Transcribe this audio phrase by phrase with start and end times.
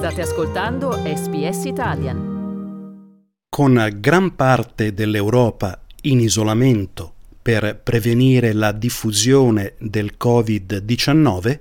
[0.00, 3.44] State ascoltando SBS Italian.
[3.50, 11.58] Con gran parte dell'Europa in isolamento per prevenire la diffusione del Covid-19,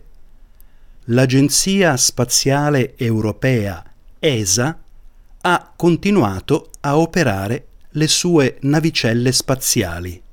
[1.07, 3.83] l'Agenzia Spaziale Europea
[4.19, 4.79] ESA
[5.41, 10.23] ha continuato a operare le sue navicelle spaziali.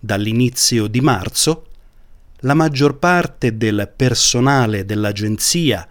[0.00, 1.66] Dall'inizio di marzo,
[2.42, 5.84] la maggior parte del personale dell'agenzia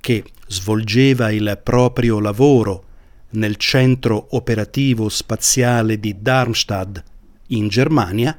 [0.00, 2.84] che svolgeva il proprio lavoro
[3.30, 7.02] nel centro operativo spaziale di Darmstadt
[7.48, 8.36] in Germania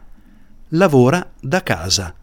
[0.69, 2.13] lavora da casa.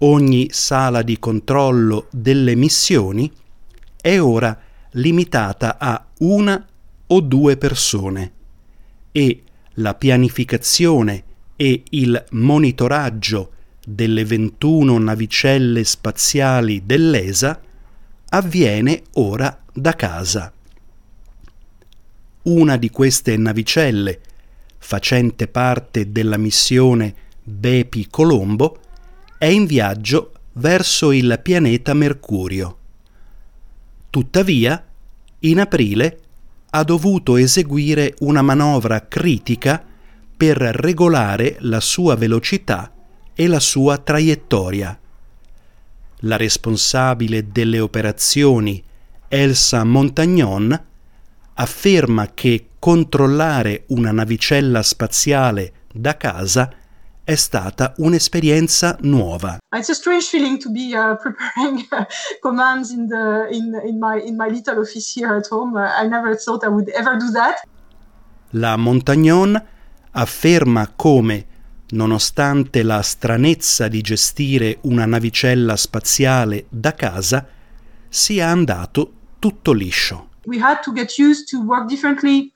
[0.00, 3.32] Ogni sala di controllo delle missioni
[4.00, 4.56] è ora
[4.92, 6.64] limitata a una
[7.08, 8.32] o due persone
[9.10, 9.42] e
[9.74, 11.24] la pianificazione
[11.56, 13.52] e il monitoraggio
[13.84, 17.60] delle 21 navicelle spaziali dell'ESA
[18.28, 20.52] avviene ora da casa.
[22.42, 24.20] Una di queste navicelle,
[24.78, 28.78] facente parte della missione Bepi Colombo,
[29.38, 32.78] è in viaggio verso il pianeta Mercurio.
[34.10, 34.84] Tuttavia,
[35.40, 36.20] in aprile
[36.70, 39.84] ha dovuto eseguire una manovra critica
[40.36, 42.92] per regolare la sua velocità
[43.34, 44.98] e la sua traiettoria.
[46.20, 48.82] La responsabile delle operazioni,
[49.28, 50.84] Elsa Montagnon,
[51.54, 56.70] afferma che controllare una navicella spaziale da casa
[57.22, 59.58] è stata un'esperienza nuova.
[59.76, 62.04] It's a strange feeling to be uh, preparing uh,
[62.40, 65.76] commands in, the, in, in, my, in my little office here at home.
[65.76, 67.66] Uh, I never thought I would ever do that.
[68.50, 69.60] La Montagnon
[70.12, 71.46] afferma come,
[71.90, 77.46] nonostante la stranezza di gestire una navicella spaziale da casa,
[78.08, 80.28] sia andato tutto liscio.
[80.46, 82.52] We had to get used to work differently,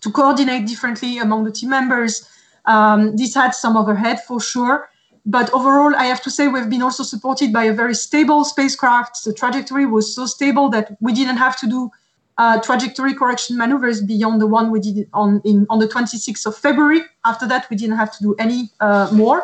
[0.00, 2.26] to coordinate differently among the team members.
[2.64, 4.88] Um, this had some overhead for sure.
[5.28, 9.24] But overall, I have to say we've been also supported by a very stable spacecraft.
[9.24, 11.90] The trajectory was so stable that we didn't have to do
[12.38, 16.56] uh, trajectory correction maneuvers beyond the one we did on in, on the 26th of
[16.56, 17.00] February.
[17.24, 19.42] After that, we didn't have to do any uh, more.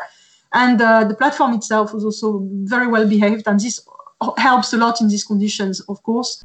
[0.52, 3.80] And uh, the platform itself was also very well behaved, and this
[4.36, 6.44] helps a lot in these conditions, of course.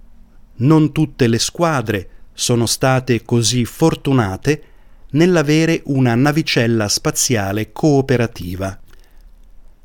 [0.60, 4.64] Non tutte le squadre sono state così fortunate
[5.12, 8.80] nell'avere una navicella spaziale cooperativa.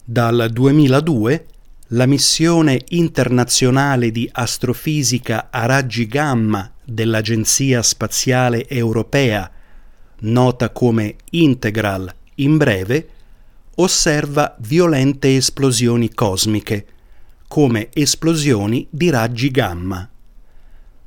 [0.05, 1.47] Dal 2002
[1.95, 9.51] la missione internazionale di astrofisica a raggi gamma dell'Agenzia Spaziale Europea,
[10.21, 13.09] nota come Integral in breve,
[13.75, 16.87] osserva violente esplosioni cosmiche,
[17.47, 20.09] come esplosioni di raggi gamma.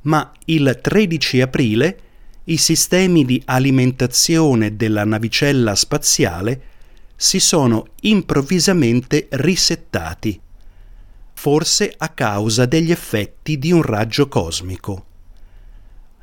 [0.02, 2.00] Ma il 13 aprile
[2.44, 6.62] i sistemi di alimentazione della navicella spaziale
[7.16, 10.40] si sono improvvisamente risettati,
[11.38, 15.04] forse a causa degli effetti di un raggio cosmico.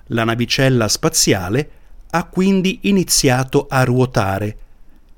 [0.08, 1.70] La navicella spaziale
[2.10, 4.58] ha quindi iniziato a ruotare,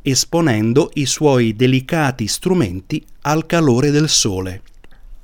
[0.01, 4.61] esponendo i suoi delicati strumenti al calore del Sole.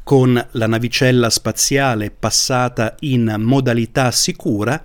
[0.04, 4.84] Con la navicella spaziale passata in modalità sicura,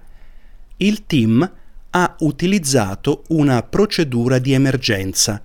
[0.79, 1.51] il team
[1.91, 5.41] ha utilizzato una procedura di emergenza,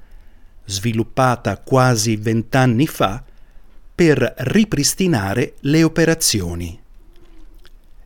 [0.66, 3.24] sviluppata quasi vent'anni fa,
[4.02, 6.76] per ripristinare le operazioni.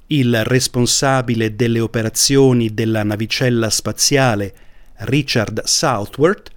[0.07, 4.53] Il responsabile delle operazioni della navicella spaziale,
[4.97, 6.49] Richard Southworth,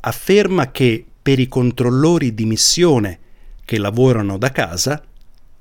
[0.00, 3.18] afferma che per i controllori di missione
[3.64, 5.00] che lavorano da casa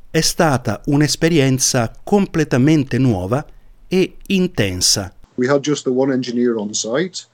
[0.10, 3.46] è stata un'esperienza completamente nuova
[3.88, 5.14] e intensa.
[5.36, 7.28] We had just the one engineer on site,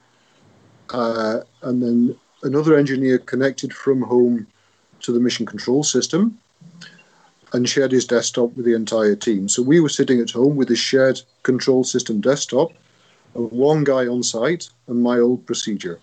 [0.92, 4.46] uh, and then another engineer connected from home
[5.00, 6.38] to the mission control system
[7.52, 9.48] and shared his desktop with the entire team.
[9.48, 12.72] So we were sitting at home with a shared control system desktop,
[13.32, 15.98] one guy on site, and my old procedure.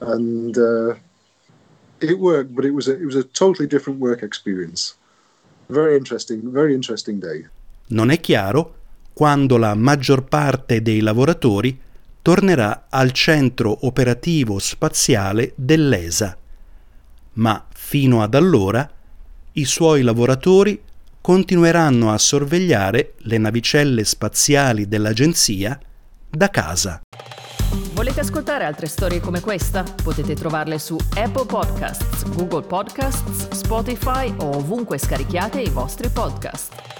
[0.00, 0.94] And uh,
[2.00, 4.94] it worked, but it was a, it was a totally different work experience.
[5.68, 7.48] Very interesting, very interesting day.
[7.88, 8.74] Non è chiaro
[9.12, 11.78] quando la maggior parte dei lavoratori
[12.22, 16.36] tornerà al centro operativo spaziale dell'ESA.
[17.34, 18.88] Ma fino ad allora
[19.52, 20.80] i suoi lavoratori
[21.20, 25.78] continueranno a sorvegliare le navicelle spaziali dell'agenzia
[26.28, 27.00] da casa.
[27.92, 29.82] Volete ascoltare altre storie come questa?
[29.82, 36.99] Potete trovarle su Apple Podcasts, Google Podcasts, Spotify o ovunque scarichiate i vostri podcast.